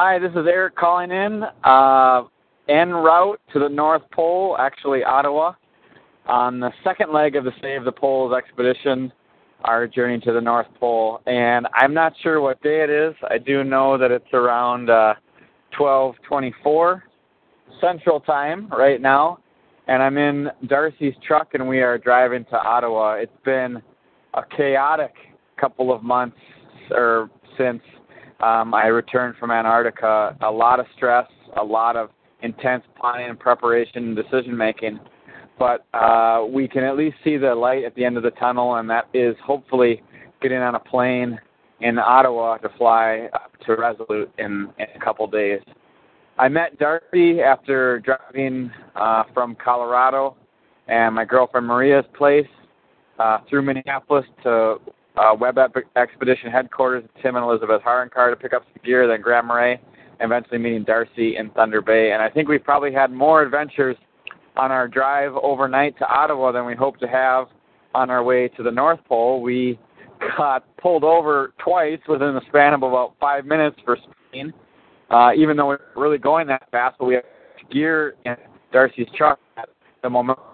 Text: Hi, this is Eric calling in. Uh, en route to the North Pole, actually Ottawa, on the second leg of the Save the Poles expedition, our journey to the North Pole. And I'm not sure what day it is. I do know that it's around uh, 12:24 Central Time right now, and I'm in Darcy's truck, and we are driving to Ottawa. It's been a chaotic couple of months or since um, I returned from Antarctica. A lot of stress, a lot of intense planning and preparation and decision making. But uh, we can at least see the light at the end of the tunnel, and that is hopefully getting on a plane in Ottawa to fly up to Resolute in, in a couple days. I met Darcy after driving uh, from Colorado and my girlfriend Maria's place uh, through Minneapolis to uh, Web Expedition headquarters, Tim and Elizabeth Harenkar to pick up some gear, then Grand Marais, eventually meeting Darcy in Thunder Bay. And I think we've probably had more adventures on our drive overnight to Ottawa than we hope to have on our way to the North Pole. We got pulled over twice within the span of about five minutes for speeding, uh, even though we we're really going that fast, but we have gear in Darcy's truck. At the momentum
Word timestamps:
Hi, 0.00 0.16
this 0.20 0.30
is 0.30 0.46
Eric 0.48 0.76
calling 0.76 1.10
in. 1.10 1.42
Uh, 1.64 2.22
en 2.68 2.90
route 2.90 3.40
to 3.52 3.58
the 3.58 3.68
North 3.68 4.02
Pole, 4.12 4.54
actually 4.56 5.02
Ottawa, 5.02 5.54
on 6.28 6.60
the 6.60 6.70
second 6.84 7.12
leg 7.12 7.34
of 7.34 7.42
the 7.42 7.50
Save 7.60 7.82
the 7.82 7.90
Poles 7.90 8.32
expedition, 8.32 9.12
our 9.64 9.88
journey 9.88 10.20
to 10.20 10.32
the 10.32 10.40
North 10.40 10.68
Pole. 10.78 11.20
And 11.26 11.66
I'm 11.74 11.92
not 11.92 12.12
sure 12.22 12.40
what 12.40 12.62
day 12.62 12.84
it 12.84 12.90
is. 12.90 13.12
I 13.28 13.38
do 13.38 13.64
know 13.64 13.98
that 13.98 14.12
it's 14.12 14.32
around 14.32 14.88
uh, 14.88 15.14
12:24 15.76 17.02
Central 17.80 18.20
Time 18.20 18.68
right 18.68 19.00
now, 19.02 19.40
and 19.88 20.00
I'm 20.00 20.16
in 20.16 20.48
Darcy's 20.68 21.14
truck, 21.26 21.54
and 21.54 21.68
we 21.68 21.80
are 21.80 21.98
driving 21.98 22.44
to 22.52 22.56
Ottawa. 22.56 23.14
It's 23.14 23.32
been 23.44 23.82
a 24.34 24.42
chaotic 24.56 25.14
couple 25.60 25.92
of 25.92 26.04
months 26.04 26.38
or 26.92 27.30
since 27.58 27.82
um, 28.40 28.74
I 28.74 28.86
returned 28.86 29.36
from 29.36 29.50
Antarctica. 29.50 30.36
A 30.42 30.50
lot 30.50 30.80
of 30.80 30.86
stress, 30.96 31.26
a 31.56 31.64
lot 31.64 31.96
of 31.96 32.10
intense 32.42 32.84
planning 33.00 33.30
and 33.30 33.38
preparation 33.38 34.08
and 34.08 34.16
decision 34.16 34.56
making. 34.56 35.00
But 35.58 35.86
uh, 35.92 36.44
we 36.48 36.68
can 36.68 36.84
at 36.84 36.96
least 36.96 37.16
see 37.24 37.36
the 37.36 37.54
light 37.54 37.84
at 37.84 37.94
the 37.96 38.04
end 38.04 38.16
of 38.16 38.22
the 38.22 38.30
tunnel, 38.32 38.76
and 38.76 38.88
that 38.90 39.08
is 39.12 39.34
hopefully 39.44 40.02
getting 40.40 40.58
on 40.58 40.76
a 40.76 40.80
plane 40.80 41.38
in 41.80 41.98
Ottawa 41.98 42.58
to 42.58 42.68
fly 42.78 43.28
up 43.32 43.52
to 43.66 43.74
Resolute 43.74 44.30
in, 44.38 44.68
in 44.78 44.86
a 44.94 45.04
couple 45.04 45.26
days. 45.26 45.60
I 46.38 46.48
met 46.48 46.78
Darcy 46.78 47.40
after 47.40 47.98
driving 48.00 48.70
uh, 48.94 49.24
from 49.34 49.56
Colorado 49.56 50.36
and 50.86 51.14
my 51.14 51.24
girlfriend 51.24 51.66
Maria's 51.66 52.06
place 52.16 52.46
uh, 53.18 53.38
through 53.48 53.62
Minneapolis 53.62 54.24
to 54.44 54.76
uh, 55.18 55.34
Web 55.34 55.58
Expedition 55.96 56.50
headquarters, 56.50 57.04
Tim 57.22 57.36
and 57.36 57.44
Elizabeth 57.44 57.82
Harenkar 57.82 58.30
to 58.30 58.36
pick 58.36 58.52
up 58.52 58.62
some 58.64 58.82
gear, 58.84 59.06
then 59.06 59.20
Grand 59.20 59.46
Marais, 59.46 59.80
eventually 60.20 60.58
meeting 60.58 60.84
Darcy 60.84 61.36
in 61.36 61.50
Thunder 61.50 61.82
Bay. 61.82 62.12
And 62.12 62.22
I 62.22 62.30
think 62.30 62.48
we've 62.48 62.62
probably 62.62 62.92
had 62.92 63.10
more 63.10 63.42
adventures 63.42 63.96
on 64.56 64.70
our 64.72 64.88
drive 64.88 65.32
overnight 65.42 65.96
to 65.98 66.06
Ottawa 66.06 66.52
than 66.52 66.66
we 66.66 66.74
hope 66.74 66.98
to 66.98 67.08
have 67.08 67.46
on 67.94 68.10
our 68.10 68.22
way 68.22 68.48
to 68.48 68.62
the 68.62 68.70
North 68.70 69.00
Pole. 69.08 69.40
We 69.40 69.78
got 70.36 70.64
pulled 70.76 71.04
over 71.04 71.52
twice 71.58 72.00
within 72.08 72.34
the 72.34 72.42
span 72.48 72.74
of 72.74 72.82
about 72.82 73.14
five 73.20 73.44
minutes 73.44 73.76
for 73.84 73.96
speeding, 73.96 74.52
uh, 75.10 75.30
even 75.36 75.56
though 75.56 75.70
we 75.70 75.76
we're 75.96 76.02
really 76.02 76.18
going 76.18 76.46
that 76.48 76.68
fast, 76.70 76.96
but 76.98 77.06
we 77.06 77.14
have 77.14 77.24
gear 77.70 78.14
in 78.24 78.34
Darcy's 78.72 79.06
truck. 79.16 79.38
At 79.56 79.68
the 80.02 80.10
momentum 80.10 80.44